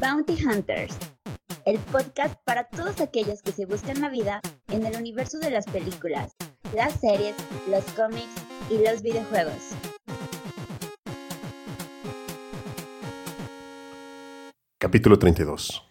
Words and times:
Bounty 0.00 0.38
Hunters, 0.44 0.96
el 1.64 1.76
podcast 1.78 2.36
para 2.44 2.68
todos 2.68 3.00
aquellos 3.00 3.42
que 3.42 3.50
se 3.50 3.66
buscan 3.66 4.00
la 4.00 4.08
vida 4.08 4.40
en 4.68 4.86
el 4.86 4.96
universo 4.96 5.40
de 5.40 5.50
las 5.50 5.66
películas, 5.66 6.36
las 6.72 7.00
series, 7.00 7.34
los 7.68 7.84
cómics 7.94 8.30
y 8.70 8.78
los 8.78 9.02
videojuegos. 9.02 9.70
Capítulo 14.78 15.18
32 15.18 15.87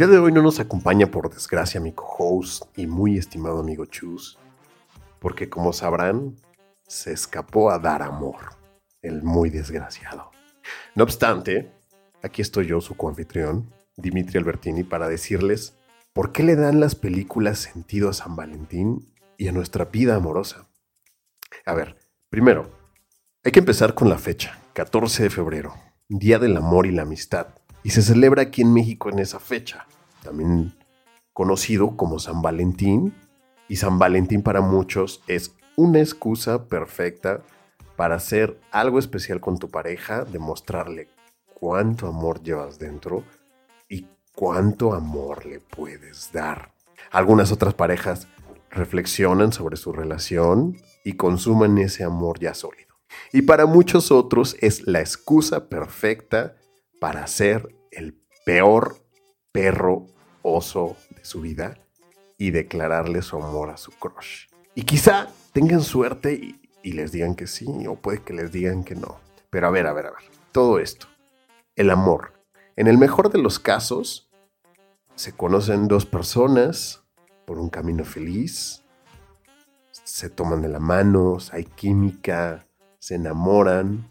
día 0.00 0.06
de 0.06 0.18
hoy 0.18 0.32
no 0.32 0.40
nos 0.40 0.60
acompaña 0.60 1.10
por 1.10 1.28
desgracia 1.28 1.78
mi 1.78 1.92
co-host 1.92 2.64
y 2.74 2.86
muy 2.86 3.18
estimado 3.18 3.60
amigo 3.60 3.84
Chus, 3.84 4.38
porque 5.18 5.50
como 5.50 5.74
sabrán, 5.74 6.36
se 6.88 7.12
escapó 7.12 7.70
a 7.70 7.78
dar 7.78 8.00
amor, 8.00 8.56
el 9.02 9.22
muy 9.22 9.50
desgraciado. 9.50 10.30
No 10.94 11.04
obstante, 11.04 11.70
aquí 12.22 12.40
estoy 12.40 12.66
yo, 12.66 12.80
su 12.80 12.96
coanfitrión, 12.96 13.74
Dimitri 13.94 14.38
Albertini, 14.38 14.84
para 14.84 15.06
decirles 15.06 15.76
por 16.14 16.32
qué 16.32 16.44
le 16.44 16.56
dan 16.56 16.80
las 16.80 16.94
películas 16.94 17.58
sentido 17.58 18.08
a 18.08 18.14
San 18.14 18.36
Valentín 18.36 19.12
y 19.36 19.48
a 19.48 19.52
nuestra 19.52 19.84
vida 19.84 20.16
amorosa. 20.16 20.66
A 21.66 21.74
ver, 21.74 21.98
primero, 22.30 22.70
hay 23.44 23.52
que 23.52 23.58
empezar 23.58 23.92
con 23.92 24.08
la 24.08 24.16
fecha, 24.16 24.62
14 24.72 25.24
de 25.24 25.28
febrero, 25.28 25.74
Día 26.08 26.38
del 26.38 26.56
Amor 26.56 26.86
y 26.86 26.90
la 26.90 27.02
Amistad 27.02 27.59
y 27.82 27.90
se 27.90 28.02
celebra 28.02 28.42
aquí 28.42 28.62
en 28.62 28.72
México 28.72 29.08
en 29.10 29.18
esa 29.18 29.40
fecha, 29.40 29.86
también 30.22 30.74
conocido 31.32 31.96
como 31.96 32.18
San 32.18 32.42
Valentín, 32.42 33.14
y 33.68 33.76
San 33.76 33.98
Valentín 33.98 34.42
para 34.42 34.60
muchos 34.60 35.22
es 35.28 35.54
una 35.76 36.00
excusa 36.00 36.66
perfecta 36.66 37.42
para 37.96 38.16
hacer 38.16 38.58
algo 38.72 38.98
especial 38.98 39.40
con 39.40 39.58
tu 39.58 39.70
pareja, 39.70 40.24
demostrarle 40.24 41.08
cuánto 41.54 42.08
amor 42.08 42.42
llevas 42.42 42.78
dentro 42.78 43.22
y 43.88 44.06
cuánto 44.34 44.92
amor 44.94 45.46
le 45.46 45.60
puedes 45.60 46.32
dar. 46.32 46.72
Algunas 47.12 47.52
otras 47.52 47.74
parejas 47.74 48.26
reflexionan 48.70 49.52
sobre 49.52 49.76
su 49.76 49.92
relación 49.92 50.76
y 51.04 51.14
consuman 51.14 51.78
ese 51.78 52.04
amor 52.04 52.40
ya 52.40 52.54
sólido. 52.54 52.96
Y 53.32 53.42
para 53.42 53.66
muchos 53.66 54.10
otros 54.10 54.56
es 54.60 54.86
la 54.86 55.00
excusa 55.00 55.68
perfecta 55.68 56.56
para 57.00 57.26
ser 57.26 57.74
el 57.90 58.14
peor 58.44 58.98
perro 59.50 60.06
oso 60.42 60.96
de 61.16 61.24
su 61.24 61.40
vida 61.40 61.78
y 62.38 62.52
declararle 62.52 63.22
su 63.22 63.36
amor 63.36 63.70
a 63.70 63.76
su 63.76 63.90
crush. 63.92 64.46
Y 64.74 64.82
quizá 64.82 65.28
tengan 65.52 65.80
suerte 65.80 66.34
y, 66.82 66.92
les 66.92 67.10
digan 67.10 67.34
que 67.34 67.46
sí, 67.46 67.66
o 67.88 67.96
puede 67.96 68.22
que 68.22 68.32
les 68.32 68.52
digan 68.52 68.84
que 68.84 68.94
no. 68.94 69.18
Pero 69.50 69.66
a 69.66 69.70
ver, 69.70 69.86
a 69.86 69.92
ver, 69.92 70.06
a 70.06 70.10
ver. 70.10 70.22
Todo 70.52 70.78
esto. 70.78 71.06
El 71.74 71.90
amor. 71.90 72.32
En 72.76 72.86
el 72.86 72.98
mejor 72.98 73.30
de 73.30 73.38
los 73.38 73.58
casos, 73.58 74.30
se 75.14 75.32
conocen 75.32 75.88
dos 75.88 76.06
personas 76.06 77.02
por 77.44 77.58
un 77.58 77.68
camino 77.68 78.04
feliz, 78.04 78.84
se 79.92 80.30
toman 80.30 80.62
de 80.62 80.68
la 80.68 80.80
mano, 80.80 81.38
hay 81.52 81.64
química, 81.64 82.66
se 82.98 83.16
enamoran, 83.16 84.08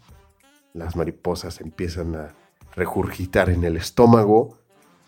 las 0.72 0.94
mariposas 0.94 1.60
empiezan 1.60 2.14
a 2.14 2.39
regurgitar 2.74 3.50
en 3.50 3.64
el 3.64 3.76
estómago 3.76 4.58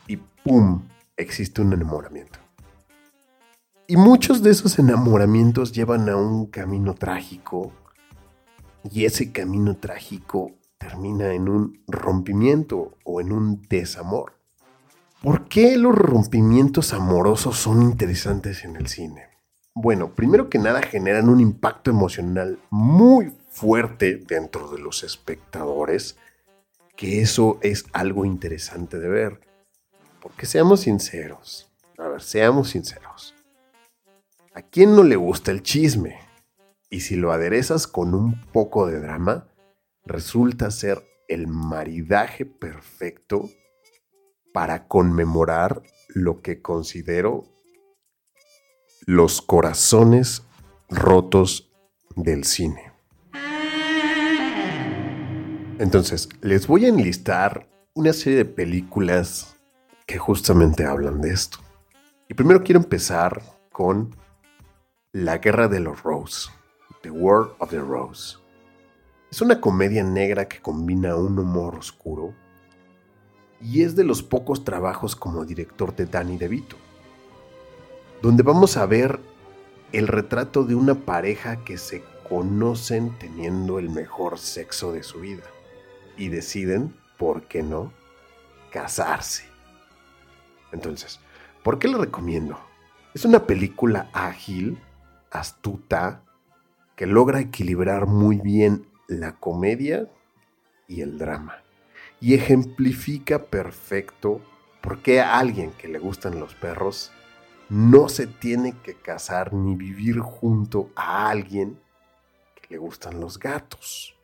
y 0.07 0.17
¡pum! 0.17 0.83
existe 1.17 1.63
un 1.63 1.73
enamoramiento. 1.73 2.39
Y 3.87 3.97
muchos 3.97 4.43
de 4.43 4.51
esos 4.51 4.79
enamoramientos 4.79 5.73
llevan 5.73 6.09
a 6.09 6.17
un 6.17 6.47
camino 6.47 6.95
trágico 6.95 7.73
y 8.91 9.05
ese 9.05 9.33
camino 9.33 9.77
trágico 9.77 10.53
termina 10.79 11.33
en 11.33 11.49
un 11.49 11.83
rompimiento 11.87 12.97
o 13.05 13.21
en 13.21 13.33
un 13.33 13.63
desamor. 13.69 14.35
¿Por 15.23 15.47
qué 15.49 15.77
los 15.77 15.95
rompimientos 15.95 16.93
amorosos 16.93 17.57
son 17.57 17.83
interesantes 17.83 18.65
en 18.65 18.77
el 18.77 18.89
cine? 18.89 19.27
Bueno, 19.75 20.11
primero 20.15 20.51
que 20.51 20.59
nada 20.59 20.83
generan 20.83 21.29
un 21.29 21.41
impacto 21.41 21.91
emocional 21.91 22.59
muy 22.71 23.33
fuerte 23.51 24.17
dentro 24.17 24.71
de 24.71 24.81
los 24.81 25.05
espectadores 25.05 26.17
que 26.97 27.21
eso 27.21 27.59
es 27.63 27.87
algo 27.93 28.25
interesante 28.25 28.99
de 28.99 29.09
ver. 29.09 29.41
Porque 30.21 30.47
seamos 30.47 30.81
sinceros, 30.81 31.71
a 31.99 32.09
ver, 32.09 32.23
seamos 32.23 32.71
sinceros. 32.71 33.35
¿A 34.55 34.63
quién 34.63 34.95
no 34.95 35.03
le 35.03 35.17
gusta 35.17 35.51
el 35.51 35.63
chisme? 35.63 36.21
Y 36.91 37.01
si 37.01 37.17
lo 37.17 37.33
aderezas 37.33 37.87
con 37.87 38.15
un 38.15 38.41
poco 38.53 38.87
de 38.87 39.01
drama, 39.01 39.49
resulta 40.05 40.71
ser 40.71 41.03
el 41.27 41.47
maridaje 41.47 42.45
perfecto 42.45 43.49
para 44.53 44.87
conmemorar 44.87 45.83
lo 46.09 46.43
que 46.43 46.61
considero 46.61 47.45
los 49.07 49.41
corazones 49.41 50.43
rotos 50.89 51.73
del 52.15 52.45
cine. 52.45 52.92
Entonces, 55.83 56.29
les 56.43 56.69
voy 56.69 56.85
a 56.85 56.91
enlistar 56.91 57.67
una 57.95 58.13
serie 58.13 58.39
de 58.39 58.45
películas 58.45 59.57
que 60.07 60.17
justamente 60.17 60.85
hablan 60.85 61.21
de 61.21 61.33
esto. 61.33 61.59
Y 62.29 62.35
primero 62.35 62.63
quiero 62.63 62.81
empezar 62.81 63.43
con 63.73 64.15
La 65.11 65.39
Guerra 65.39 65.67
de 65.67 65.81
los 65.81 66.05
Rose, 66.05 66.51
The 67.03 67.11
War 67.11 67.57
of 67.59 67.71
the 67.71 67.81
Rose. 67.81 68.37
Es 69.29 69.43
una 69.43 69.61
comedia 69.61 70.05
negra 70.05 70.47
que 70.47 70.61
combina 70.61 71.17
un 71.17 71.37
humor 71.37 71.75
oscuro 71.75 72.33
y 73.61 73.83
es 73.83 73.97
de 73.97 74.05
los 74.05 74.23
pocos 74.23 74.63
trabajos 74.63 75.17
como 75.17 75.45
director 75.45 75.97
de 75.97 76.07
Danny 76.07 76.39
DeVito, 76.39 76.77
donde 78.23 78.45
vamos 78.45 78.77
a 78.77 78.87
ver 78.87 79.19
el 79.91 80.07
retrato 80.07 80.63
de 80.63 80.77
una 80.77 80.95
pareja 80.95 81.65
que 81.65 81.77
se 81.77 82.05
conocen 82.29 83.19
teniendo 83.19 83.81
el 83.81 83.91
mejor 83.91 84.39
sexo 84.39 84.93
de 84.93 85.03
su 85.03 85.19
vida 85.19 85.43
y 86.17 86.29
deciden, 86.29 86.95
¿por 87.19 87.43
qué 87.45 87.63
no?, 87.63 87.93
casarse. 88.71 89.45
Entonces, 90.73 91.21
¿por 91.63 91.79
qué 91.79 91.89
lo 91.89 91.99
recomiendo? 91.99 92.59
Es 93.15 93.25
una 93.25 93.47
película 93.47 94.09
ágil, 94.13 94.79
astuta, 95.31 96.23
que 96.97 97.07
logra 97.07 97.41
equilibrar 97.41 98.07
muy 98.07 98.37
bien 98.39 98.87
la 99.09 99.37
comedia 99.37 100.09
y 100.89 101.03
el 101.03 101.19
drama. 101.19 101.63
Y 102.21 102.35
ejemplifica 102.35 103.45
perfecto 103.45 104.41
por 104.81 105.03
qué 105.03 105.21
a 105.21 105.39
alguien 105.39 105.73
que 105.73 105.89
le 105.89 105.99
gustan 105.99 106.39
los 106.41 106.55
perros 106.55 107.13
no 107.69 108.09
se 108.09 108.27
tiene 108.27 108.75
que 108.83 108.95
casar 108.95 109.53
ni 109.53 109.75
vivir 109.77 110.19
junto 110.21 110.91
a 110.95 111.29
alguien 111.31 111.81
que 112.55 112.75
le 112.75 112.79
gustan 112.79 113.21
los 113.21 113.39
gatos. 113.39 114.15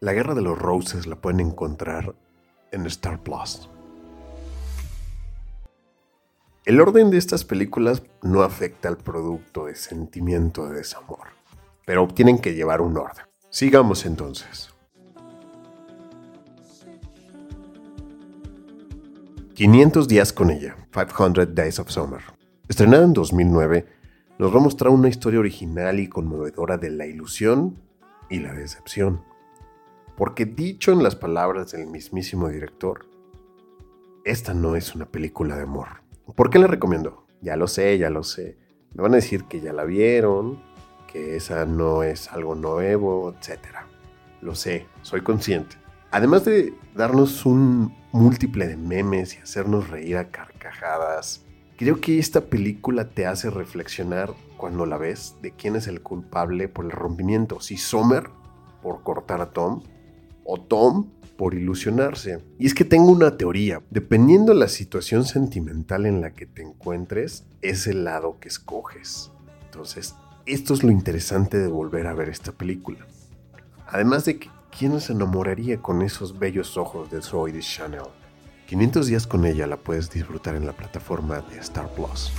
La 0.00 0.12
Guerra 0.12 0.34
de 0.34 0.42
los 0.42 0.58
Roses 0.58 1.06
la 1.06 1.16
pueden 1.16 1.40
encontrar 1.40 2.14
en 2.70 2.84
Star 2.84 3.22
Plus. 3.22 3.70
El 6.66 6.82
orden 6.82 7.10
de 7.10 7.16
estas 7.16 7.44
películas 7.44 8.02
no 8.22 8.42
afecta 8.42 8.88
al 8.88 8.98
producto 8.98 9.64
de 9.64 9.74
sentimiento 9.74 10.68
de 10.68 10.76
desamor, 10.76 11.28
pero 11.86 12.06
tienen 12.08 12.38
que 12.40 12.52
llevar 12.52 12.82
un 12.82 12.98
orden. 12.98 13.24
Sigamos 13.48 14.04
entonces. 14.04 14.68
500 19.54 20.08
días 20.08 20.30
con 20.34 20.50
ella, 20.50 20.76
500 20.92 21.54
Days 21.54 21.78
of 21.78 21.88
Summer. 21.88 22.20
Estrenada 22.68 23.04
en 23.04 23.14
2009, 23.14 23.86
nos 24.38 24.52
va 24.52 24.58
a 24.58 24.62
mostrar 24.62 24.92
una 24.92 25.08
historia 25.08 25.40
original 25.40 25.98
y 26.00 26.08
conmovedora 26.08 26.76
de 26.76 26.90
la 26.90 27.06
ilusión 27.06 27.78
y 28.28 28.40
la 28.40 28.52
decepción 28.52 29.22
porque 30.16 30.46
dicho 30.46 30.92
en 30.92 31.02
las 31.02 31.14
palabras 31.14 31.72
del 31.72 31.86
mismísimo 31.86 32.48
director, 32.48 33.06
esta 34.24 34.54
no 34.54 34.74
es 34.74 34.94
una 34.94 35.06
película 35.06 35.56
de 35.56 35.62
amor. 35.62 36.02
¿Por 36.34 36.50
qué 36.50 36.58
la 36.58 36.66
recomiendo? 36.66 37.26
Ya 37.42 37.56
lo 37.56 37.68
sé, 37.68 37.96
ya 37.98 38.10
lo 38.10 38.24
sé. 38.24 38.58
Me 38.94 39.02
van 39.02 39.12
a 39.12 39.16
decir 39.16 39.44
que 39.44 39.60
ya 39.60 39.72
la 39.72 39.84
vieron, 39.84 40.60
que 41.12 41.36
esa 41.36 41.66
no 41.66 42.02
es 42.02 42.32
algo 42.32 42.54
nuevo, 42.54 43.32
etc. 43.32 43.60
Lo 44.40 44.54
sé, 44.54 44.86
soy 45.02 45.20
consciente. 45.20 45.76
Además 46.10 46.44
de 46.44 46.74
darnos 46.94 47.44
un 47.44 47.94
múltiple 48.12 48.66
de 48.66 48.76
memes 48.76 49.34
y 49.34 49.38
hacernos 49.38 49.90
reír 49.90 50.16
a 50.16 50.30
carcajadas, 50.30 51.44
creo 51.76 52.00
que 52.00 52.18
esta 52.18 52.46
película 52.46 53.10
te 53.10 53.26
hace 53.26 53.50
reflexionar 53.50 54.32
cuando 54.56 54.86
la 54.86 54.96
ves 54.96 55.36
de 55.42 55.52
quién 55.52 55.76
es 55.76 55.86
el 55.86 56.00
culpable 56.00 56.68
por 56.68 56.86
el 56.86 56.90
rompimiento. 56.90 57.60
Si 57.60 57.76
Sommer 57.76 58.30
por 58.82 59.02
cortar 59.02 59.42
a 59.42 59.50
Tom 59.50 59.82
o 60.46 60.60
Tom 60.60 61.10
por 61.36 61.54
ilusionarse. 61.54 62.42
Y 62.58 62.66
es 62.66 62.74
que 62.74 62.84
tengo 62.84 63.10
una 63.10 63.36
teoría. 63.36 63.82
Dependiendo 63.90 64.52
de 64.52 64.58
la 64.58 64.68
situación 64.68 65.24
sentimental 65.24 66.06
en 66.06 66.20
la 66.20 66.32
que 66.32 66.46
te 66.46 66.62
encuentres, 66.62 67.44
es 67.62 67.86
el 67.86 68.04
lado 68.04 68.38
que 68.40 68.48
escoges. 68.48 69.30
Entonces, 69.64 70.14
esto 70.46 70.74
es 70.74 70.82
lo 70.82 70.90
interesante 70.90 71.58
de 71.58 71.68
volver 71.68 72.06
a 72.06 72.14
ver 72.14 72.28
esta 72.28 72.52
película. 72.52 73.06
Además 73.86 74.24
de 74.24 74.38
que, 74.38 74.48
¿quién 74.76 74.98
se 75.00 75.12
enamoraría 75.12 75.82
con 75.82 76.02
esos 76.02 76.38
bellos 76.38 76.76
ojos 76.76 77.10
de 77.10 77.22
Zoe 77.22 77.52
de 77.52 77.60
Chanel? 77.60 78.02
500 78.66 79.06
días 79.06 79.26
con 79.26 79.44
ella 79.44 79.66
la 79.66 79.76
puedes 79.76 80.10
disfrutar 80.10 80.56
en 80.56 80.66
la 80.66 80.72
plataforma 80.72 81.40
de 81.40 81.58
Star 81.58 81.88
Plus. 81.94 82.32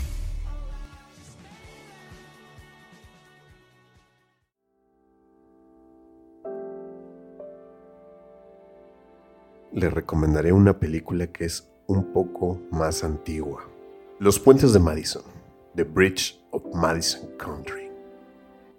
Le 9.78 9.92
recomendaré 9.92 10.52
una 10.52 10.80
película 10.80 11.28
que 11.28 11.46
es 11.46 11.70
un 11.86 12.12
poco 12.12 12.60
más 12.72 13.04
antigua. 13.04 13.70
Los 14.18 14.40
puentes 14.40 14.74
de 14.74 14.80
Madison, 14.80 15.22
The 15.76 15.84
Bridge 15.84 16.44
of 16.50 16.64
Madison 16.74 17.30
Country. 17.38 17.92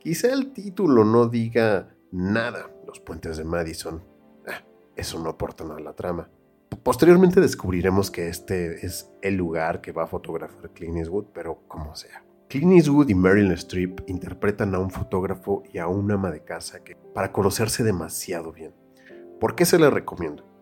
Quizá 0.00 0.32
el 0.32 0.52
título 0.52 1.04
no 1.04 1.28
diga 1.28 1.94
nada, 2.10 2.68
los 2.84 2.98
puentes 2.98 3.36
de 3.36 3.44
Madison. 3.44 4.02
Ah, 4.48 4.64
eso 4.96 5.22
no 5.22 5.30
aporta 5.30 5.62
nada 5.62 5.76
a 5.76 5.82
la 5.82 5.92
trama 5.92 6.28
Posteriormente 6.82 7.40
descubriremos 7.40 8.10
que 8.10 8.26
este 8.26 8.84
es 8.84 9.08
el 9.22 9.36
lugar 9.36 9.80
que 9.80 9.92
va 9.92 10.02
a 10.02 10.08
fotografiar 10.08 10.70
Clint 10.70 10.96
Eastwood, 10.96 11.26
pero 11.32 11.62
como 11.68 11.94
sea. 11.94 12.24
Clint 12.48 12.72
Eastwood 12.72 13.08
y 13.08 13.14
Meryl 13.14 13.52
Streep 13.52 14.00
interpretan 14.08 14.74
a 14.74 14.80
un 14.80 14.90
fotógrafo 14.90 15.62
y 15.72 15.78
a 15.78 15.86
un 15.86 16.10
ama 16.10 16.32
de 16.32 16.42
casa 16.42 16.82
que 16.82 16.96
para 17.14 17.30
conocerse 17.30 17.84
demasiado 17.84 18.50
bien. 18.50 18.74
¿Por 19.38 19.54
qué 19.54 19.64
se 19.64 19.78
les 19.78 19.92
recomiendo? 19.92 20.57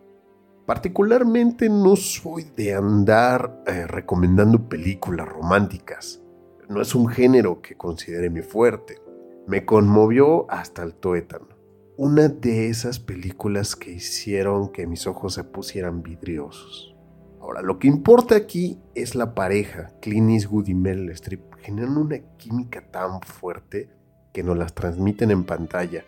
Particularmente 0.67 1.69
no 1.69 1.95
soy 1.97 2.51
de 2.57 2.75
andar 2.75 3.63
eh, 3.67 3.87
recomendando 3.87 4.69
películas 4.69 5.29
románticas. 5.29 6.21
No 6.69 6.83
es 6.83 6.95
un 6.95 7.09
género 7.09 7.63
que 7.63 7.77
considere 7.77 8.31
mi 8.31 8.43
fuerte. 8.43 9.01
Me 9.47 9.65
conmovió 9.65 10.51
hasta 10.51 10.83
el 10.83 10.95
tuétano 10.95 11.57
una 11.99 12.29
de 12.29 12.69
esas 12.69 12.99
películas 12.99 13.75
que 13.75 13.91
hicieron 13.91 14.71
que 14.71 14.87
mis 14.87 15.07
ojos 15.07 15.35
se 15.35 15.45
pusieran 15.45 16.03
vidriosos. 16.03 16.95
Ahora, 17.41 17.63
lo 17.63 17.79
que 17.79 17.89
importa 17.89 18.37
aquí 18.37 18.79
es 18.95 19.15
la 19.15 19.35
pareja, 19.35 19.93
Clint 20.03 20.31
Eastwood 20.31 20.69
y 20.69 20.75
Meryl 20.75 21.15
generan 21.61 21.97
una 21.97 22.19
química 22.37 22.91
tan 22.91 23.23
fuerte 23.23 23.89
que 24.35 24.43
nos 24.43 24.59
las 24.59 24.75
transmiten 24.75 25.31
en 25.31 25.45
pantalla. 25.45 26.05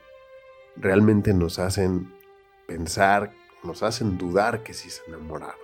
Realmente 0.76 1.32
nos 1.32 1.58
hacen 1.58 2.12
pensar, 2.66 3.32
nos 3.62 3.82
hacen 3.82 4.18
dudar 4.18 4.62
que 4.62 4.74
sí 4.74 4.90
se 4.90 5.02
enamoraron. 5.08 5.56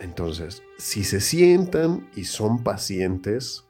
Entonces, 0.00 0.62
si 0.78 1.04
se 1.04 1.20
sientan 1.20 2.08
y 2.14 2.24
son 2.24 2.62
pacientes 2.62 3.64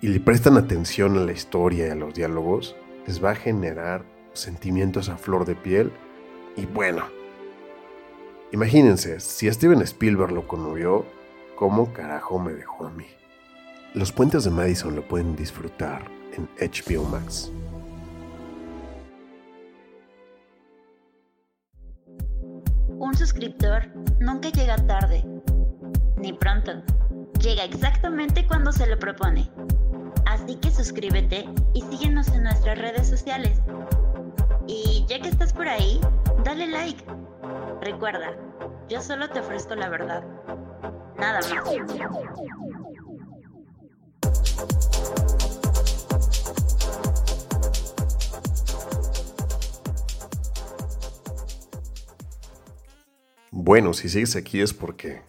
y 0.00 0.08
le 0.08 0.20
prestan 0.20 0.56
atención 0.56 1.16
a 1.18 1.24
la 1.24 1.32
historia 1.32 1.88
y 1.88 1.90
a 1.90 1.94
los 1.94 2.14
diálogos, 2.14 2.76
les 3.06 3.22
va 3.22 3.30
a 3.30 3.36
generar 3.36 4.04
sentimientos 4.32 5.08
a 5.08 5.16
flor 5.16 5.44
de 5.44 5.54
piel. 5.54 5.92
Y 6.56 6.66
bueno, 6.66 7.04
imagínense, 8.52 9.20
si 9.20 9.50
Steven 9.50 9.82
Spielberg 9.82 10.32
lo 10.32 10.46
conmovió, 10.46 11.04
¿cómo 11.56 11.92
carajo 11.92 12.38
me 12.38 12.52
dejó 12.52 12.86
a 12.86 12.90
mí? 12.90 13.06
Los 13.94 14.12
puentes 14.12 14.44
de 14.44 14.50
Madison 14.50 14.94
lo 14.94 15.06
pueden 15.06 15.36
disfrutar 15.36 16.10
en 16.34 16.48
HBO 16.58 17.04
Max. 17.04 17.50
Un 23.02 23.16
suscriptor 23.16 23.88
nunca 24.20 24.48
llega 24.50 24.76
tarde, 24.76 25.24
ni 26.18 26.32
pronto. 26.32 26.84
Llega 27.40 27.64
exactamente 27.64 28.46
cuando 28.46 28.70
se 28.70 28.86
lo 28.86 28.96
propone. 28.96 29.50
Así 30.26 30.54
que 30.54 30.70
suscríbete 30.70 31.48
y 31.74 31.80
síguenos 31.80 32.28
en 32.28 32.44
nuestras 32.44 32.78
redes 32.78 33.08
sociales. 33.08 33.60
Y 34.68 35.04
ya 35.08 35.20
que 35.20 35.30
estás 35.30 35.52
por 35.52 35.66
ahí, 35.66 36.00
dale 36.44 36.68
like. 36.68 37.04
Recuerda, 37.80 38.36
yo 38.88 39.02
solo 39.02 39.28
te 39.28 39.40
ofrezco 39.40 39.74
la 39.74 39.88
verdad. 39.88 40.22
Nada 41.18 41.40
más. 41.40 42.71
Bueno, 53.64 53.92
si 53.92 54.08
sigues 54.08 54.34
aquí 54.34 54.60
es 54.60 54.74
porque 54.74 55.22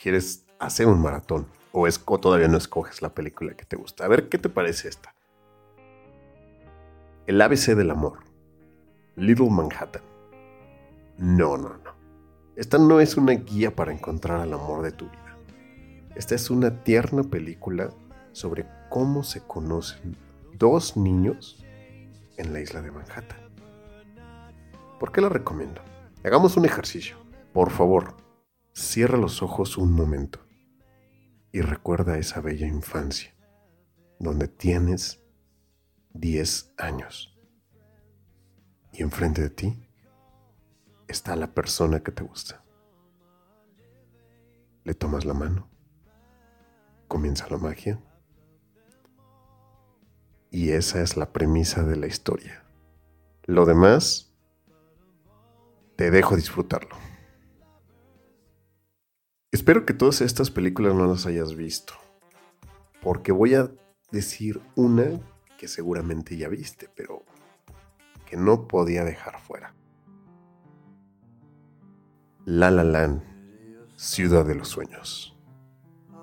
quieres 0.00 0.46
hacer 0.60 0.86
un 0.86 1.02
maratón 1.02 1.48
o, 1.72 1.88
es, 1.88 2.00
o 2.06 2.20
todavía 2.20 2.46
no 2.46 2.56
escoges 2.56 3.02
la 3.02 3.12
película 3.12 3.54
que 3.54 3.64
te 3.64 3.74
gusta. 3.74 4.04
A 4.04 4.08
ver, 4.08 4.28
¿qué 4.28 4.38
te 4.38 4.48
parece 4.48 4.88
esta? 4.88 5.12
El 7.26 7.42
ABC 7.42 7.74
del 7.74 7.90
amor. 7.90 8.20
Little 9.16 9.50
Manhattan. 9.50 10.02
No, 11.18 11.56
no, 11.56 11.70
no. 11.70 11.94
Esta 12.54 12.78
no 12.78 13.00
es 13.00 13.16
una 13.16 13.32
guía 13.32 13.74
para 13.74 13.92
encontrar 13.92 14.46
el 14.46 14.52
amor 14.52 14.84
de 14.84 14.92
tu 14.92 15.06
vida. 15.06 15.36
Esta 16.14 16.36
es 16.36 16.48
una 16.48 16.84
tierna 16.84 17.24
película 17.24 17.90
sobre 18.30 18.68
cómo 18.88 19.24
se 19.24 19.40
conocen 19.40 20.16
dos 20.54 20.96
niños 20.96 21.66
en 22.36 22.52
la 22.52 22.60
isla 22.60 22.82
de 22.82 22.92
Manhattan. 22.92 23.40
¿Por 25.00 25.10
qué 25.10 25.20
la 25.20 25.28
recomiendo? 25.28 25.82
Hagamos 26.22 26.56
un 26.56 26.66
ejercicio. 26.66 27.19
Por 27.52 27.70
favor, 27.70 28.16
cierra 28.72 29.18
los 29.18 29.42
ojos 29.42 29.76
un 29.76 29.92
momento 29.92 30.38
y 31.52 31.62
recuerda 31.62 32.16
esa 32.16 32.40
bella 32.40 32.68
infancia 32.68 33.34
donde 34.20 34.46
tienes 34.46 35.20
10 36.14 36.74
años 36.78 37.36
y 38.92 39.02
enfrente 39.02 39.42
de 39.42 39.50
ti 39.50 39.88
está 41.08 41.34
la 41.34 41.52
persona 41.52 42.00
que 42.00 42.12
te 42.12 42.22
gusta. 42.22 42.62
Le 44.84 44.94
tomas 44.94 45.24
la 45.24 45.34
mano, 45.34 45.68
comienza 47.08 47.48
la 47.48 47.58
magia 47.58 48.00
y 50.50 50.70
esa 50.70 51.02
es 51.02 51.16
la 51.16 51.32
premisa 51.32 51.82
de 51.82 51.96
la 51.96 52.06
historia. 52.06 52.64
Lo 53.44 53.66
demás, 53.66 54.32
te 55.96 56.12
dejo 56.12 56.36
disfrutarlo. 56.36 57.09
Espero 59.52 59.84
que 59.84 59.94
todas 59.94 60.20
estas 60.20 60.48
películas 60.48 60.94
no 60.94 61.08
las 61.08 61.26
hayas 61.26 61.56
visto, 61.56 61.94
porque 63.02 63.32
voy 63.32 63.56
a 63.56 63.68
decir 64.12 64.60
una 64.76 65.06
que 65.58 65.66
seguramente 65.66 66.36
ya 66.36 66.48
viste, 66.48 66.88
pero 66.94 67.24
que 68.26 68.36
no 68.36 68.68
podía 68.68 69.02
dejar 69.04 69.40
fuera. 69.40 69.74
La 72.44 72.70
La 72.70 72.84
Land, 72.84 73.24
Ciudad 73.96 74.46
de 74.46 74.54
los 74.54 74.68
Sueños, 74.68 75.36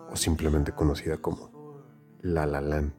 o 0.10 0.16
simplemente 0.16 0.72
conocida 0.72 1.18
como 1.18 1.84
La 2.22 2.46
La 2.46 2.62
Land. 2.62 2.94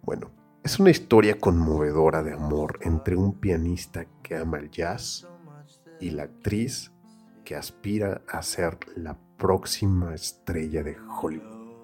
Bueno, 0.00 0.30
es 0.64 0.78
una 0.78 0.88
historia 0.88 1.38
conmovedora 1.38 2.22
de 2.22 2.32
amor 2.32 2.78
entre 2.80 3.16
un 3.16 3.38
pianista 3.38 4.06
que 4.22 4.34
ama 4.34 4.56
el 4.56 4.70
jazz 4.70 5.28
y 6.00 6.08
la 6.08 6.22
actriz 6.22 6.90
que 7.46 7.54
aspira 7.54 8.22
a 8.28 8.42
ser 8.42 8.76
la 8.96 9.16
próxima 9.38 10.12
estrella 10.14 10.82
de 10.82 10.96
Hollywood. 10.98 11.76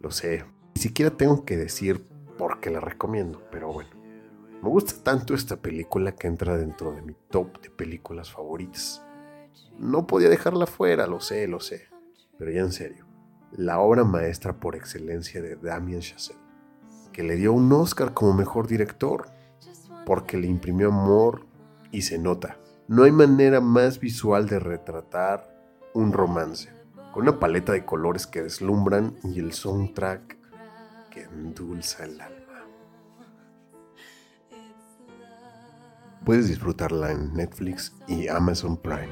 Lo 0.00 0.10
sé, 0.10 0.44
ni 0.74 0.82
siquiera 0.82 1.16
tengo 1.16 1.44
que 1.44 1.56
decir 1.56 2.04
por 2.36 2.58
qué 2.58 2.68
la 2.68 2.80
recomiendo, 2.80 3.40
pero 3.52 3.72
bueno. 3.72 3.90
Me 4.60 4.68
gusta 4.68 5.04
tanto 5.04 5.34
esta 5.34 5.56
película 5.56 6.16
que 6.16 6.26
entra 6.26 6.56
dentro 6.56 6.92
de 6.92 7.02
mi 7.02 7.14
top 7.30 7.60
de 7.62 7.70
películas 7.70 8.32
favoritas. 8.32 9.00
No 9.78 10.08
podía 10.08 10.28
dejarla 10.28 10.66
fuera, 10.66 11.06
lo 11.06 11.20
sé, 11.20 11.46
lo 11.46 11.60
sé. 11.60 11.86
Pero 12.36 12.50
ya 12.50 12.62
en 12.62 12.72
serio, 12.72 13.06
la 13.52 13.78
obra 13.78 14.02
maestra 14.02 14.58
por 14.58 14.74
excelencia 14.74 15.40
de 15.40 15.54
Damien 15.54 16.00
Chazelle, 16.00 16.40
que 17.12 17.22
le 17.22 17.36
dio 17.36 17.52
un 17.52 17.72
Oscar 17.72 18.14
como 18.14 18.34
mejor 18.34 18.66
director, 18.66 19.30
porque 20.04 20.36
le 20.38 20.48
imprimió 20.48 20.88
amor 20.88 21.46
y 21.92 22.02
se 22.02 22.18
nota. 22.18 22.58
No 22.88 23.04
hay 23.04 23.12
manera 23.12 23.60
más 23.60 24.00
visual 24.00 24.48
de 24.48 24.58
retratar 24.58 25.54
un 25.94 26.12
romance, 26.12 26.70
con 27.12 27.22
una 27.22 27.38
paleta 27.38 27.72
de 27.72 27.84
colores 27.84 28.26
que 28.26 28.42
deslumbran 28.42 29.14
y 29.22 29.38
el 29.38 29.52
soundtrack 29.52 30.36
que 31.10 31.22
endulza 31.22 32.04
el 32.04 32.20
alma. 32.20 32.38
puedes 36.28 36.48
disfrutarla 36.48 37.10
en 37.10 37.32
Netflix 37.32 37.96
y 38.06 38.28
Amazon 38.28 38.76
Prime. 38.76 39.08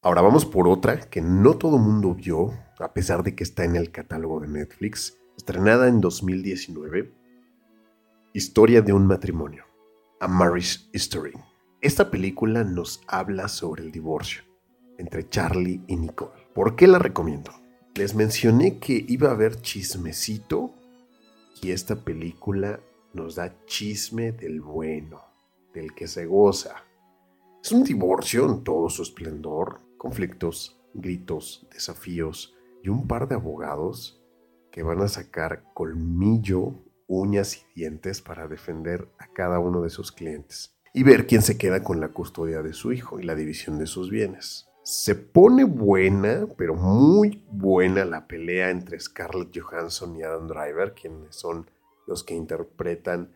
Ahora 0.00 0.22
vamos 0.22 0.46
por 0.46 0.66
otra 0.66 0.98
que 0.98 1.20
no 1.20 1.58
todo 1.58 1.76
mundo 1.76 2.14
vio, 2.14 2.54
a 2.78 2.94
pesar 2.94 3.22
de 3.22 3.34
que 3.34 3.44
está 3.44 3.64
en 3.64 3.76
el 3.76 3.92
catálogo 3.92 4.40
de 4.40 4.48
Netflix, 4.48 5.18
estrenada 5.36 5.88
en 5.88 6.00
2019. 6.00 7.12
Historia 8.32 8.80
de 8.80 8.94
un 8.94 9.06
matrimonio. 9.06 9.66
A 10.20 10.26
Marriage 10.26 10.88
History. 10.94 11.34
Esta 11.82 12.10
película 12.10 12.62
nos 12.62 13.00
habla 13.06 13.48
sobre 13.48 13.82
el 13.82 13.90
divorcio 13.90 14.42
entre 14.98 15.26
Charlie 15.30 15.82
y 15.86 15.96
Nicole. 15.96 16.46
¿Por 16.54 16.76
qué 16.76 16.86
la 16.86 16.98
recomiendo? 16.98 17.52
Les 17.94 18.14
mencioné 18.14 18.78
que 18.78 19.02
iba 19.08 19.30
a 19.30 19.32
haber 19.32 19.62
chismecito 19.62 20.74
y 21.62 21.70
esta 21.70 22.04
película 22.04 22.80
nos 23.14 23.36
da 23.36 23.64
chisme 23.64 24.30
del 24.32 24.60
bueno, 24.60 25.22
del 25.72 25.94
que 25.94 26.06
se 26.06 26.26
goza. 26.26 26.84
Es 27.64 27.72
un 27.72 27.82
divorcio 27.82 28.44
en 28.44 28.62
todo 28.62 28.90
su 28.90 29.02
esplendor, 29.02 29.80
conflictos, 29.96 30.78
gritos, 30.92 31.66
desafíos 31.72 32.54
y 32.82 32.90
un 32.90 33.08
par 33.08 33.26
de 33.26 33.36
abogados 33.36 34.22
que 34.70 34.82
van 34.82 35.00
a 35.00 35.08
sacar 35.08 35.64
colmillo, 35.72 36.74
uñas 37.06 37.56
y 37.56 37.80
dientes 37.80 38.20
para 38.20 38.48
defender 38.48 39.08
a 39.18 39.28
cada 39.28 39.58
uno 39.60 39.80
de 39.80 39.88
sus 39.88 40.12
clientes 40.12 40.76
y 40.92 41.02
ver 41.02 41.26
quién 41.26 41.42
se 41.42 41.56
queda 41.56 41.82
con 41.82 42.00
la 42.00 42.08
custodia 42.08 42.62
de 42.62 42.72
su 42.72 42.92
hijo 42.92 43.20
y 43.20 43.22
la 43.22 43.34
división 43.34 43.78
de 43.78 43.86
sus 43.86 44.10
bienes. 44.10 44.68
Se 44.82 45.14
pone 45.14 45.64
buena, 45.64 46.46
pero 46.56 46.74
muy 46.74 47.44
buena 47.50 48.04
la 48.04 48.26
pelea 48.26 48.70
entre 48.70 48.98
Scarlett 48.98 49.56
Johansson 49.56 50.16
y 50.16 50.22
Adam 50.22 50.48
Driver, 50.48 50.94
quienes 50.94 51.36
son 51.36 51.70
los 52.06 52.24
que 52.24 52.34
interpretan 52.34 53.32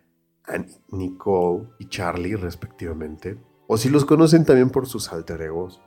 a 0.47 0.65
Nicole 0.91 1.69
y 1.79 1.89
Charlie 1.89 2.37
respectivamente. 2.37 3.39
O 3.67 3.77
si 3.77 3.89
los 3.89 4.05
conocen 4.05 4.45
también 4.45 4.71
por 4.71 4.87
sus 4.87 5.13
alter 5.13 5.43
egos, 5.43 5.81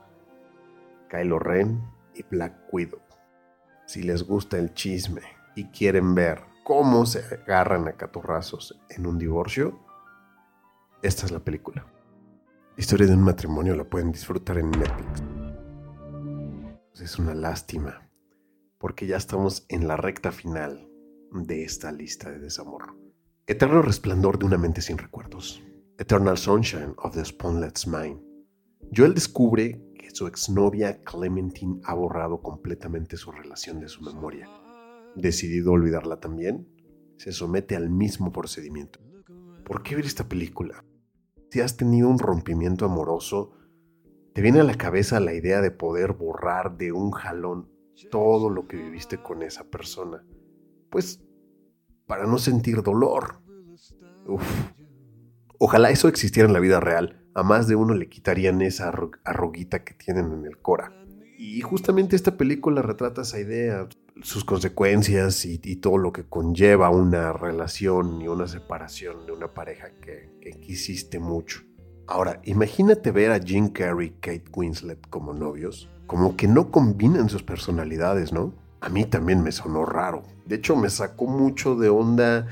Kylo 1.10 1.38
Ren 1.38 1.82
y 2.14 2.22
Black 2.22 2.54
Widow. 2.72 3.00
Si 3.86 4.02
les 4.02 4.22
gusta 4.22 4.58
el 4.58 4.74
chisme 4.74 5.22
y 5.54 5.66
quieren 5.66 6.14
ver 6.14 6.42
cómo 6.64 7.06
se 7.06 7.20
agarran 7.20 7.88
a 7.88 7.92
catorrazos 7.92 8.78
en 8.90 9.06
un 9.06 9.18
divorcio, 9.18 9.78
esta 11.02 11.26
es 11.26 11.32
la 11.32 11.40
película. 11.40 11.86
Historia 12.76 13.06
de 13.06 13.14
un 13.14 13.22
matrimonio 13.22 13.74
la 13.74 13.84
pueden 13.84 14.12
disfrutar 14.12 14.58
en 14.58 14.70
Netflix. 14.70 15.22
Es 17.00 17.18
una 17.18 17.34
lástima, 17.34 18.10
porque 18.78 19.06
ya 19.06 19.16
estamos 19.16 19.64
en 19.68 19.86
la 19.86 19.96
recta 19.96 20.32
final 20.32 20.88
de 21.32 21.62
esta 21.62 21.92
lista 21.92 22.30
de 22.30 22.40
desamor. 22.40 22.96
Eterno 23.46 23.82
resplandor 23.82 24.38
de 24.38 24.46
una 24.46 24.58
mente 24.58 24.82
sin 24.82 24.98
recuerdos. 24.98 25.62
Eternal 25.98 26.36
Sunshine 26.36 26.94
of 26.98 27.14
the 27.14 27.24
Spotless 27.24 27.86
Mind. 27.86 28.20
Joel 28.94 29.14
descubre 29.14 29.80
que 29.98 30.10
su 30.10 30.26
exnovia 30.26 31.02
Clementine 31.02 31.80
ha 31.84 31.94
borrado 31.94 32.42
completamente 32.42 33.16
su 33.16 33.30
relación 33.30 33.80
de 33.80 33.88
su 33.88 34.02
memoria. 34.02 34.48
Decidido 35.14 35.72
olvidarla 35.72 36.20
también, 36.20 36.68
se 37.16 37.32
somete 37.32 37.76
al 37.76 37.90
mismo 37.90 38.32
procedimiento. 38.32 39.00
¿Por 39.64 39.82
qué 39.82 39.96
ver 39.96 40.06
esta 40.06 40.28
película? 40.28 40.84
Si 41.50 41.60
has 41.60 41.76
tenido 41.76 42.08
un 42.08 42.18
rompimiento 42.18 42.84
amoroso, 42.84 43.52
te 44.34 44.42
viene 44.42 44.60
a 44.60 44.64
la 44.64 44.74
cabeza 44.74 45.20
la 45.20 45.34
idea 45.34 45.60
de 45.60 45.70
poder 45.70 46.12
borrar 46.12 46.76
de 46.76 46.92
un 46.92 47.10
jalón 47.10 47.70
todo 48.10 48.50
lo 48.50 48.68
que 48.68 48.76
viviste 48.76 49.18
con 49.18 49.42
esa 49.42 49.64
persona. 49.64 50.24
Pues 50.90 51.20
para 52.06 52.26
no 52.26 52.38
sentir 52.38 52.82
dolor. 52.82 53.40
Uf. 54.26 54.42
Ojalá 55.58 55.90
eso 55.90 56.08
existiera 56.08 56.46
en 56.46 56.52
la 56.52 56.60
vida 56.60 56.80
real. 56.80 57.24
A 57.34 57.42
más 57.42 57.68
de 57.68 57.76
uno 57.76 57.94
le 57.94 58.08
quitarían 58.08 58.62
esa 58.62 58.92
arruguita 59.24 59.84
que 59.84 59.94
tienen 59.94 60.32
en 60.32 60.46
el 60.46 60.58
Cora. 60.58 60.92
Y 61.36 61.60
justamente 61.60 62.16
esta 62.16 62.36
película 62.36 62.82
retrata 62.82 63.22
esa 63.22 63.38
idea, 63.38 63.88
sus 64.22 64.44
consecuencias 64.44 65.44
y, 65.44 65.58
todo 65.76 65.98
lo 65.98 66.12
que 66.12 66.24
conlleva 66.24 66.90
una 66.90 67.32
relación 67.32 68.20
y 68.20 68.28
una 68.28 68.46
separación 68.46 69.26
de 69.26 69.32
una 69.32 69.48
pareja 69.48 69.90
que, 70.00 70.30
que 70.40 70.50
quisiste 70.52 71.18
mucho. 71.18 71.62
Ahora, 72.06 72.40
imagínate 72.44 73.10
ver 73.10 73.30
a 73.30 73.38
Jim 73.38 73.68
Carrey 73.68 74.08
y 74.08 74.10
Kate 74.20 74.50
Winslet 74.54 75.08
como 75.10 75.34
novios. 75.34 75.88
Como 76.06 76.36
que 76.36 76.48
no 76.48 76.70
combinan 76.70 77.28
sus 77.28 77.42
personalidades, 77.42 78.32
¿no? 78.32 78.54
A 78.80 78.88
mí 78.88 79.04
también 79.04 79.42
me 79.42 79.52
sonó 79.52 79.84
raro. 79.84 80.22
De 80.46 80.56
hecho, 80.56 80.74
me 80.74 80.88
sacó 80.88 81.26
mucho 81.26 81.74
de 81.74 81.90
onda 81.90 82.46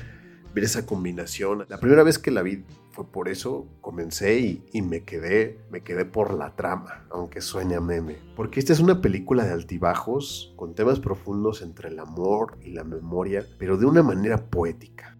ver 0.53 0.63
esa 0.63 0.85
combinación. 0.85 1.65
La 1.69 1.79
primera 1.79 2.03
vez 2.03 2.19
que 2.19 2.31
la 2.31 2.43
vi 2.43 2.63
fue 2.97 3.05
por 3.05 3.29
eso 3.29 3.67
comencé 3.79 4.39
y, 4.73 4.81
me 4.81 5.03
quedé, 5.03 5.59
me 5.69 5.83
quedé 5.83 6.03
por 6.03 6.33
la 6.33 6.55
trama, 6.55 7.05
aunque 7.11 7.41
sueña 7.41 7.79
meme. 7.79 8.17
Porque 8.35 8.59
esta 8.59 8.73
es 8.73 8.79
una 8.79 9.01
película 9.01 9.45
de 9.45 9.53
altibajos, 9.53 10.51
con 10.55 10.73
temas 10.73 10.99
profundos 10.99 11.61
entre 11.61 11.89
el 11.89 11.99
amor 11.99 12.57
y 12.59 12.71
la 12.71 12.83
memoria, 12.83 13.45
pero 13.59 13.77
de 13.77 13.85
una 13.85 14.01
manera 14.01 14.49
poética. 14.49 15.15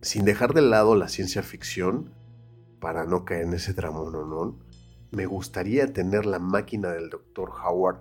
Sin 0.00 0.24
dejar 0.24 0.54
de 0.54 0.62
lado 0.62 0.96
la 0.96 1.08
ciencia 1.08 1.42
ficción, 1.42 2.14
para 2.80 3.04
no 3.04 3.26
caer 3.26 3.42
en 3.42 3.52
ese 3.52 3.74
drama 3.74 3.98
no, 4.10 4.58
me 5.10 5.26
gustaría 5.26 5.92
tener 5.92 6.24
la 6.24 6.38
máquina 6.38 6.92
del 6.92 7.10
Dr. 7.10 7.50
Howard 7.62 7.98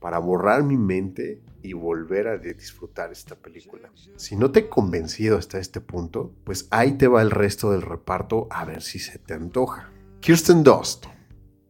para 0.00 0.18
borrar 0.18 0.62
mi 0.62 0.76
mente 0.76 1.42
y 1.62 1.72
volver 1.72 2.28
a 2.28 2.38
disfrutar 2.38 3.12
esta 3.12 3.34
película. 3.34 3.90
Si 4.16 4.36
no 4.36 4.50
te 4.50 4.60
he 4.60 4.68
convencido 4.68 5.36
hasta 5.38 5.58
este 5.58 5.80
punto, 5.80 6.34
pues 6.44 6.68
ahí 6.70 6.92
te 6.92 7.08
va 7.08 7.22
el 7.22 7.30
resto 7.30 7.72
del 7.72 7.82
reparto 7.82 8.46
a 8.50 8.64
ver 8.64 8.82
si 8.82 8.98
se 8.98 9.18
te 9.18 9.34
antoja. 9.34 9.90
Kirsten 10.20 10.62
Dunst, 10.62 11.06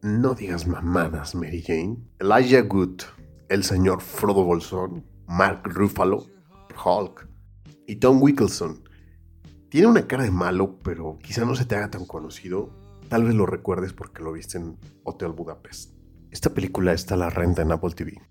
no 0.01 0.33
digas 0.33 0.67
mamadas, 0.67 1.35
Mary 1.35 1.61
Jane. 1.61 1.97
Elijah 2.19 2.61
Good, 2.61 3.01
el 3.49 3.63
señor 3.63 4.01
Frodo 4.01 4.43
Bolsón. 4.43 5.05
Mark 5.29 5.61
Ruffalo, 5.63 6.25
Hulk. 6.83 7.27
Y 7.85 7.97
Tom 7.97 8.21
Wickelson. 8.21 8.81
Tiene 9.69 9.85
una 9.85 10.07
cara 10.07 10.23
de 10.23 10.31
malo, 10.31 10.79
pero 10.83 11.19
quizá 11.21 11.45
no 11.45 11.53
se 11.55 11.65
te 11.65 11.75
haga 11.75 11.91
tan 11.91 12.05
conocido. 12.05 12.71
Tal 13.09 13.23
vez 13.23 13.35
lo 13.35 13.45
recuerdes 13.45 13.93
porque 13.93 14.23
lo 14.23 14.31
viste 14.31 14.57
en 14.57 14.77
Hotel 15.03 15.31
Budapest. 15.33 15.98
Esta 16.31 16.51
película 16.51 16.93
está 16.93 17.15
a 17.15 17.17
la 17.17 17.29
renta 17.31 17.63
en 17.63 17.71
Apple 17.71 17.91
TV. 17.95 18.21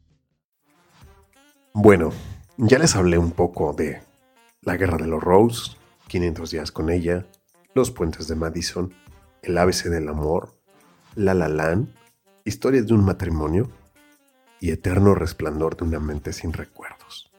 Bueno, 1.75 2.12
ya 2.57 2.78
les 2.78 2.95
hablé 2.95 3.19
un 3.19 3.33
poco 3.33 3.73
de 3.73 4.02
La 4.62 4.76
Guerra 4.76 4.99
de 4.99 5.09
los 5.09 5.23
Rose, 5.23 5.73
500 6.07 6.50
días 6.50 6.71
con 6.71 6.90
ella, 6.90 7.26
Los 7.75 7.90
Puentes 7.90 8.28
de 8.28 8.37
Madison, 8.37 8.95
El 9.43 9.59
ABC 9.59 9.85
del 9.85 10.09
Amor, 10.09 10.55
La 11.17 11.35
La 11.35 11.49
Land, 11.49 11.88
Historia 12.45 12.83
de 12.83 12.95
un 12.95 13.05
matrimonio 13.05 13.69
y 14.61 14.71
Eterno 14.71 15.14
Resplandor 15.14 15.76
de 15.76 15.85
una 15.85 15.99
mente 15.99 16.33
sin 16.33 16.52
recuerdos. 16.52 17.31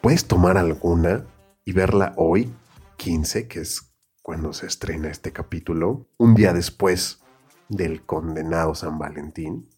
Puedes 0.00 0.26
tomar 0.26 0.56
alguna 0.56 1.24
y 1.64 1.72
verla 1.72 2.14
hoy, 2.16 2.52
15, 2.96 3.46
que 3.48 3.60
es 3.60 3.92
cuando 4.22 4.52
se 4.52 4.66
estrena 4.66 5.08
este 5.08 5.32
capítulo, 5.32 6.08
un 6.16 6.34
día 6.34 6.52
después 6.52 7.21
del 7.68 8.02
condenado 8.04 8.74
San 8.74 8.98
Valentín. 8.98 9.68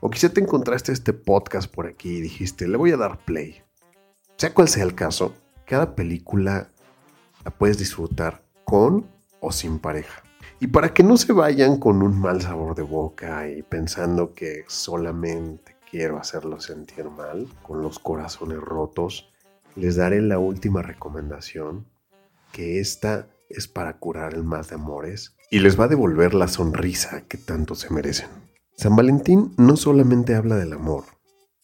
O 0.00 0.10
quizá 0.10 0.30
te 0.30 0.40
encontraste 0.40 0.92
este 0.92 1.12
podcast 1.12 1.72
por 1.72 1.86
aquí 1.86 2.16
y 2.16 2.20
dijiste, 2.20 2.66
le 2.66 2.76
voy 2.76 2.92
a 2.92 2.96
dar 2.96 3.18
play. 3.18 3.62
Sea 4.36 4.54
cual 4.54 4.68
sea 4.68 4.84
el 4.84 4.94
caso, 4.94 5.34
cada 5.66 5.94
película 5.94 6.68
la 7.44 7.50
puedes 7.50 7.78
disfrutar 7.78 8.42
con 8.64 9.06
o 9.40 9.52
sin 9.52 9.78
pareja. 9.78 10.22
Y 10.58 10.68
para 10.68 10.92
que 10.92 11.02
no 11.02 11.16
se 11.16 11.32
vayan 11.32 11.78
con 11.78 12.02
un 12.02 12.18
mal 12.18 12.42
sabor 12.42 12.74
de 12.74 12.82
boca 12.82 13.48
y 13.48 13.62
pensando 13.62 14.34
que 14.34 14.64
solamente 14.68 15.76
quiero 15.90 16.18
hacerlo 16.18 16.60
sentir 16.60 17.06
mal, 17.10 17.48
con 17.62 17.82
los 17.82 17.98
corazones 17.98 18.58
rotos, 18.58 19.30
les 19.76 19.96
daré 19.96 20.20
la 20.20 20.38
última 20.38 20.82
recomendación, 20.82 21.86
que 22.52 22.80
esta 22.80 23.28
es 23.50 23.68
para 23.68 23.98
curar 23.98 24.34
el 24.34 24.44
mal 24.44 24.64
de 24.64 24.76
amores 24.76 25.36
y 25.50 25.58
les 25.58 25.78
va 25.78 25.84
a 25.84 25.88
devolver 25.88 26.34
la 26.34 26.48
sonrisa 26.48 27.22
que 27.28 27.36
tanto 27.36 27.74
se 27.74 27.92
merecen. 27.92 28.28
San 28.76 28.96
Valentín 28.96 29.52
no 29.58 29.76
solamente 29.76 30.34
habla 30.34 30.56
del 30.56 30.72
amor, 30.72 31.04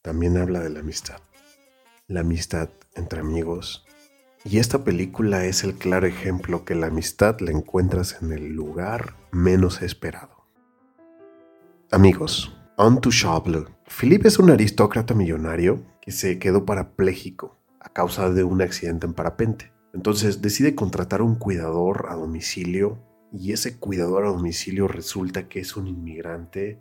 también 0.02 0.36
habla 0.36 0.60
de 0.60 0.70
la 0.70 0.80
amistad. 0.80 1.20
La 2.08 2.20
amistad 2.20 2.68
entre 2.94 3.20
amigos. 3.20 3.86
Y 4.44 4.58
esta 4.58 4.84
película 4.84 5.44
es 5.44 5.64
el 5.64 5.74
claro 5.74 6.06
ejemplo 6.06 6.64
que 6.64 6.74
la 6.74 6.88
amistad 6.88 7.40
la 7.40 7.50
encuentras 7.50 8.18
en 8.20 8.32
el 8.32 8.52
lugar 8.52 9.14
menos 9.32 9.82
esperado. 9.82 10.44
Amigos, 11.90 12.56
Intouchable. 12.78 13.64
Philippe 13.86 14.28
es 14.28 14.38
un 14.38 14.50
aristócrata 14.50 15.14
millonario 15.14 15.82
que 16.02 16.12
se 16.12 16.38
quedó 16.38 16.66
parapléjico 16.66 17.58
a 17.80 17.88
causa 17.88 18.28
de 18.28 18.44
un 18.44 18.60
accidente 18.60 19.06
en 19.06 19.14
parapente. 19.14 19.72
Entonces 19.96 20.42
decide 20.42 20.74
contratar 20.74 21.22
un 21.22 21.36
cuidador 21.36 22.08
a 22.10 22.16
domicilio 22.16 22.98
y 23.32 23.52
ese 23.52 23.78
cuidador 23.78 24.26
a 24.26 24.28
domicilio 24.28 24.88
resulta 24.88 25.48
que 25.48 25.60
es 25.60 25.74
un 25.74 25.86
inmigrante 25.86 26.78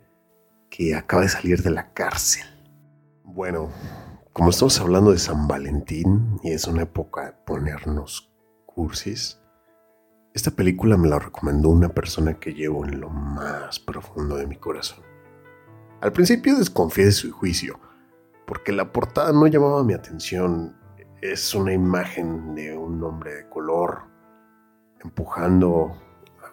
que 0.68 0.94
acaba 0.94 1.22
de 1.22 1.30
salir 1.30 1.62
de 1.62 1.70
la 1.70 1.94
cárcel. 1.94 2.44
Bueno, 3.24 3.70
como 4.34 4.50
estamos 4.50 4.78
hablando 4.80 5.12
de 5.12 5.18
San 5.18 5.48
Valentín 5.48 6.38
y 6.42 6.50
es 6.50 6.66
una 6.66 6.82
época 6.82 7.24
de 7.24 7.32
ponernos 7.32 8.30
cursis, 8.66 9.40
esta 10.34 10.50
película 10.50 10.98
me 10.98 11.08
la 11.08 11.18
recomendó 11.18 11.70
una 11.70 11.88
persona 11.88 12.38
que 12.38 12.52
llevo 12.52 12.84
en 12.84 13.00
lo 13.00 13.08
más 13.08 13.80
profundo 13.80 14.36
de 14.36 14.46
mi 14.46 14.56
corazón. 14.56 15.02
Al 16.02 16.12
principio 16.12 16.58
desconfié 16.58 17.06
de 17.06 17.12
su 17.12 17.32
juicio, 17.32 17.80
porque 18.46 18.72
la 18.72 18.92
portada 18.92 19.32
no 19.32 19.46
llamaba 19.46 19.82
mi 19.84 19.94
atención. 19.94 20.76
Es 21.22 21.54
una 21.54 21.72
imagen 21.72 22.54
de 22.54 22.76
un 22.76 23.02
hombre 23.02 23.34
de 23.34 23.48
color 23.48 24.02
empujando 25.02 25.96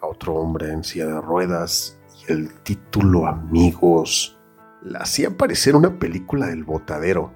a 0.01 0.07
otro 0.07 0.35
hombre 0.35 0.71
en 0.71 0.85
silla 0.85 1.07
de 1.07 1.19
ruedas 1.19 1.99
y 2.25 2.31
el 2.31 2.53
título 2.61 3.27
Amigos 3.27 4.39
la 4.81 4.99
hacía 4.99 5.35
parecer 5.35 5.75
una 5.75 5.99
película 5.99 6.47
del 6.47 6.63
botadero, 6.63 7.33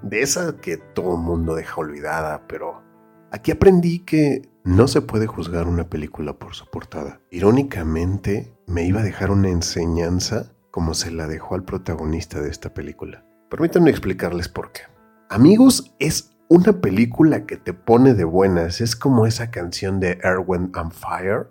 de 0.00 0.22
esa 0.22 0.56
que 0.56 0.78
todo 0.78 1.18
mundo 1.18 1.54
deja 1.54 1.80
olvidada, 1.80 2.46
pero 2.46 2.82
aquí 3.30 3.50
aprendí 3.50 3.98
que 4.00 4.48
no 4.64 4.88
se 4.88 5.02
puede 5.02 5.26
juzgar 5.26 5.66
una 5.66 5.90
película 5.90 6.38
por 6.38 6.54
su 6.54 6.66
portada. 6.70 7.20
Irónicamente, 7.30 8.54
me 8.66 8.86
iba 8.86 9.00
a 9.00 9.04
dejar 9.04 9.30
una 9.30 9.50
enseñanza 9.50 10.52
como 10.70 10.94
se 10.94 11.10
la 11.10 11.26
dejó 11.26 11.56
al 11.56 11.64
protagonista 11.64 12.40
de 12.40 12.48
esta 12.48 12.72
película. 12.72 13.26
Permítanme 13.50 13.90
explicarles 13.90 14.48
por 14.48 14.72
qué. 14.72 14.80
Amigos 15.28 15.94
es 15.98 16.33
una 16.48 16.80
película 16.80 17.46
que 17.46 17.56
te 17.56 17.72
pone 17.72 18.14
de 18.14 18.24
buenas, 18.24 18.80
es 18.80 18.96
como 18.96 19.26
esa 19.26 19.50
canción 19.50 20.00
de 20.00 20.18
Erwin 20.22 20.70
and 20.74 20.92
Fire 20.92 21.48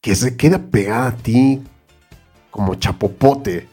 que 0.00 0.16
se 0.16 0.36
queda 0.36 0.58
pegada 0.58 1.08
a 1.08 1.16
ti 1.16 1.62
como 2.50 2.74
chapopote, 2.74 3.68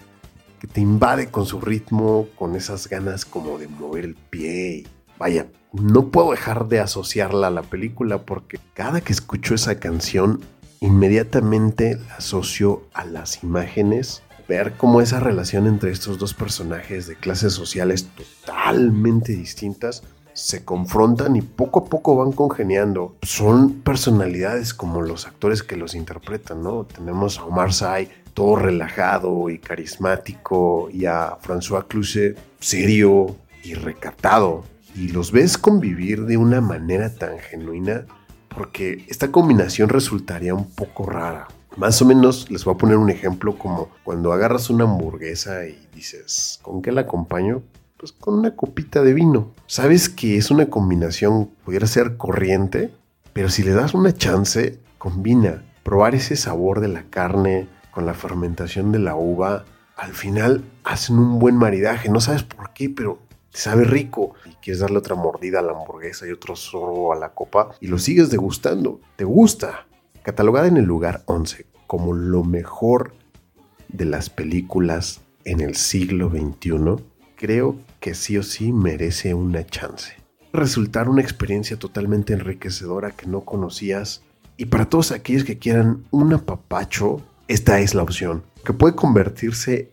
que 0.59 0.67
te 0.67 0.79
invade 0.79 1.31
con 1.31 1.45
su 1.45 1.59
ritmo, 1.59 2.27
con 2.35 2.55
esas 2.55 2.87
ganas 2.87 3.25
como 3.25 3.57
de 3.57 3.67
mover 3.67 4.05
el 4.05 4.15
pie. 4.15 4.85
Vaya, 5.17 5.47
no 5.73 6.09
puedo 6.09 6.31
dejar 6.31 6.67
de 6.67 6.79
asociarla 6.79 7.47
a 7.47 7.51
la 7.51 7.63
película 7.63 8.19
porque 8.19 8.59
cada 8.73 9.01
que 9.01 9.11
escucho 9.11 9.55
esa 9.55 9.79
canción, 9.79 10.39
inmediatamente 10.81 11.95
la 12.07 12.15
asocio 12.15 12.83
a 12.93 13.05
las 13.05 13.43
imágenes, 13.43 14.23
ver 14.47 14.73
cómo 14.77 15.01
esa 15.01 15.19
relación 15.19 15.67
entre 15.67 15.91
estos 15.91 16.17
dos 16.17 16.33
personajes 16.33 17.07
de 17.07 17.15
clases 17.15 17.53
sociales 17.53 18.07
totalmente 18.15 19.33
distintas 19.33 20.03
se 20.33 20.63
confrontan 20.63 21.35
y 21.35 21.41
poco 21.41 21.81
a 21.81 21.85
poco 21.85 22.15
van 22.15 22.31
congeniando. 22.31 23.15
Son 23.23 23.81
personalidades 23.81 24.73
como 24.73 25.01
los 25.01 25.27
actores 25.27 25.63
que 25.63 25.75
los 25.75 25.95
interpretan, 25.95 26.63
¿no? 26.63 26.85
Tenemos 26.85 27.39
a 27.39 27.43
Omar 27.43 27.73
Sy, 27.73 28.07
todo 28.33 28.55
relajado 28.55 29.49
y 29.49 29.59
carismático, 29.59 30.89
y 30.93 31.05
a 31.05 31.37
François 31.41 31.85
Cluzet, 31.87 32.37
serio 32.59 33.35
y 33.63 33.73
recatado. 33.73 34.63
Y 34.95 35.09
los 35.09 35.31
ves 35.31 35.57
convivir 35.57 36.25
de 36.25 36.37
una 36.37 36.61
manera 36.61 37.13
tan 37.13 37.37
genuina 37.39 38.05
porque 38.53 39.05
esta 39.07 39.31
combinación 39.31 39.89
resultaría 39.89 40.53
un 40.53 40.69
poco 40.69 41.05
rara. 41.05 41.47
Más 41.77 42.01
o 42.01 42.05
menos 42.05 42.49
les 42.49 42.65
voy 42.65 42.73
a 42.73 42.77
poner 42.77 42.97
un 42.97 43.09
ejemplo 43.09 43.57
como 43.57 43.89
cuando 44.03 44.33
agarras 44.33 44.69
una 44.69 44.83
hamburguesa 44.83 45.65
y 45.65 45.87
dices, 45.93 46.59
¿con 46.61 46.81
qué 46.81 46.91
la 46.91 47.01
acompaño? 47.01 47.61
pues 47.99 48.13
con 48.13 48.39
una 48.39 48.55
copita 48.55 49.03
de 49.03 49.13
vino. 49.13 49.51
Sabes 49.67 50.07
que 50.07 50.37
es 50.37 50.51
una 50.51 50.67
combinación, 50.67 51.49
pudiera 51.65 51.85
ser 51.85 52.15
corriente, 52.15 52.91
pero 53.33 53.49
si 53.49 53.61
le 53.61 53.73
das 53.73 53.93
una 53.93 54.13
chance, 54.13 54.79
combina. 54.97 55.63
Probar 55.83 56.15
ese 56.15 56.37
sabor 56.37 56.79
de 56.79 56.87
la 56.87 57.03
carne 57.09 57.67
con 57.91 58.05
la 58.05 58.13
fermentación 58.13 58.93
de 58.93 58.99
la 58.99 59.15
uva, 59.15 59.65
al 59.97 60.13
final 60.13 60.63
hacen 60.85 61.19
un 61.19 61.39
buen 61.39 61.57
maridaje. 61.57 62.09
No 62.09 62.21
sabes 62.21 62.43
por 62.43 62.71
qué, 62.71 62.89
pero 62.89 63.19
te 63.51 63.59
sabe 63.59 63.83
rico. 63.83 64.33
Y 64.45 64.55
quieres 64.55 64.79
darle 64.79 64.97
otra 64.97 65.15
mordida 65.15 65.59
a 65.59 65.63
la 65.63 65.73
hamburguesa 65.73 66.27
y 66.27 66.31
otro 66.31 66.55
sorbo 66.55 67.13
a 67.13 67.15
la 67.15 67.33
copa 67.33 67.71
y 67.79 67.87
lo 67.87 67.97
sigues 67.97 68.29
degustando. 68.29 68.99
Te 69.15 69.23
gusta. 69.23 69.87
Catalogada 70.23 70.67
en 70.67 70.77
el 70.77 70.85
lugar 70.85 71.23
11 71.25 71.69
como 71.89 72.13
lo 72.13 72.43
mejor 72.43 73.13
de 73.87 74.05
las 74.05 74.29
películas 74.29 75.21
en 75.43 75.59
el 75.59 75.75
siglo 75.75 76.29
XXI, 76.29 77.03
creo 77.35 77.77
que 77.99 78.13
sí 78.13 78.37
o 78.37 78.43
sí 78.43 78.71
merece 78.71 79.33
una 79.33 79.65
chance. 79.65 80.13
Resultar 80.53 81.09
una 81.09 81.23
experiencia 81.23 81.79
totalmente 81.79 82.33
enriquecedora 82.33 83.09
que 83.09 83.25
no 83.25 83.41
conocías. 83.41 84.21
Y 84.55 84.65
para 84.65 84.87
todos 84.87 85.11
aquellos 85.11 85.43
que 85.43 85.57
quieran 85.57 86.03
un 86.11 86.31
apapacho, 86.31 87.23
esta 87.47 87.79
es 87.79 87.95
la 87.95 88.03
opción, 88.03 88.43
que 88.63 88.73
puede 88.73 88.93
convertirse 88.93 89.89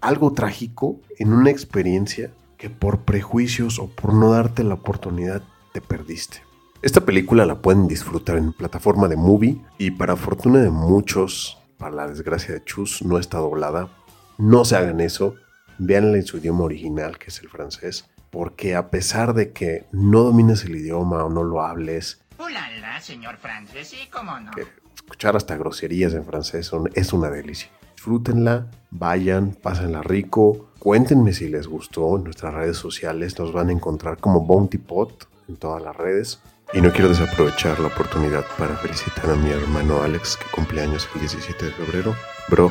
algo 0.00 0.32
trágico 0.32 0.98
en 1.20 1.32
una 1.32 1.50
experiencia 1.50 2.32
que 2.58 2.68
por 2.68 3.00
prejuicios 3.00 3.78
o 3.78 3.88
por 3.88 4.12
no 4.12 4.32
darte 4.32 4.64
la 4.64 4.74
oportunidad 4.74 5.42
te 5.72 5.80
perdiste. 5.80 6.42
Esta 6.82 7.00
película 7.00 7.46
la 7.46 7.62
pueden 7.62 7.88
disfrutar 7.88 8.36
en 8.36 8.52
plataforma 8.52 9.08
de 9.08 9.16
movie 9.16 9.60
y 9.78 9.90
para 9.92 10.16
fortuna 10.16 10.60
de 10.60 10.70
muchos, 10.70 11.58
para 11.78 11.94
la 11.94 12.06
desgracia 12.08 12.54
de 12.54 12.64
Chus, 12.64 13.02
no 13.02 13.18
está 13.18 13.38
doblada. 13.38 13.88
No 14.36 14.64
se 14.64 14.76
hagan 14.76 15.00
eso 15.00 15.34
véanla 15.78 16.16
en 16.16 16.26
su 16.26 16.38
idioma 16.38 16.64
original, 16.64 17.18
que 17.18 17.28
es 17.28 17.40
el 17.40 17.48
francés, 17.48 18.08
porque 18.30 18.74
a 18.74 18.90
pesar 18.90 19.32
de 19.34 19.52
que 19.52 19.86
no 19.92 20.24
domines 20.24 20.64
el 20.64 20.76
idioma 20.76 21.24
o 21.24 21.30
no 21.30 21.44
lo 21.44 21.62
hables, 21.62 22.20
Ulala, 22.38 23.00
señor 23.00 23.36
francés, 23.38 23.88
sí, 23.88 24.08
cómo 24.12 24.38
no. 24.38 24.52
escuchar 24.94 25.36
hasta 25.36 25.56
groserías 25.56 26.14
en 26.14 26.24
francés 26.24 26.70
es 26.94 27.12
una 27.12 27.30
delicia. 27.30 27.70
Disfrútenla, 27.98 28.70
vayan, 28.92 29.56
pásenla 29.60 30.02
rico, 30.02 30.68
cuéntenme 30.78 31.32
si 31.32 31.48
les 31.48 31.66
gustó 31.66 32.16
en 32.16 32.22
nuestras 32.22 32.54
redes 32.54 32.76
sociales, 32.76 33.36
nos 33.40 33.52
van 33.52 33.70
a 33.70 33.72
encontrar 33.72 34.18
como 34.18 34.46
Bounty 34.46 34.78
Pot 34.78 35.26
en 35.48 35.56
todas 35.56 35.82
las 35.82 35.96
redes. 35.96 36.38
Y 36.72 36.80
no 36.80 36.92
quiero 36.92 37.08
desaprovechar 37.08 37.80
la 37.80 37.88
oportunidad 37.88 38.44
para 38.56 38.76
felicitar 38.76 39.28
a 39.28 39.34
mi 39.34 39.50
hermano 39.50 40.00
Alex, 40.00 40.36
que 40.36 40.44
cumple 40.54 40.82
años 40.82 41.08
el 41.12 41.22
17 41.22 41.64
de 41.64 41.72
febrero. 41.72 42.14
Bro, 42.48 42.70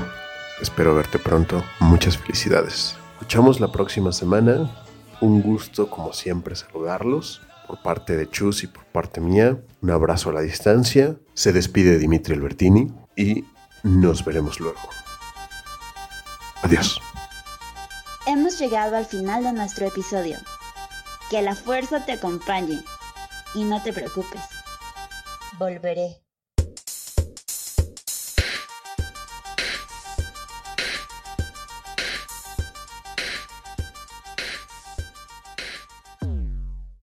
Espero 0.61 0.95
verte 0.95 1.19
pronto. 1.19 1.61
Muchas 1.81 2.17
felicidades. 2.17 2.95
Escuchamos 3.15 3.59
la 3.59 3.69
próxima 3.69 4.13
semana. 4.13 4.71
Un 5.19 5.41
gusto, 5.41 5.89
como 5.89 6.13
siempre, 6.13 6.55
saludarlos. 6.55 7.41
Por 7.67 7.81
parte 7.81 8.15
de 8.15 8.29
Chus 8.29 8.63
y 8.63 8.67
por 8.67 8.85
parte 8.85 9.19
mía, 9.19 9.59
un 9.81 9.91
abrazo 9.91 10.29
a 10.29 10.33
la 10.33 10.41
distancia. 10.41 11.17
Se 11.33 11.51
despide 11.51 11.99
Dimitri 11.99 12.33
Albertini 12.33 12.93
y 13.17 13.43
nos 13.83 14.23
veremos 14.23 14.61
luego. 14.61 14.79
Adiós. 16.63 16.99
Hemos 18.25 18.59
llegado 18.59 18.97
al 18.97 19.05
final 19.05 19.43
de 19.43 19.53
nuestro 19.53 19.87
episodio. 19.87 20.37
Que 21.29 21.41
la 21.41 21.55
fuerza 21.55 22.05
te 22.05 22.13
acompañe 22.13 22.83
y 23.53 23.63
no 23.63 23.81
te 23.81 23.93
preocupes. 23.93 24.41
Volveré. 25.57 26.26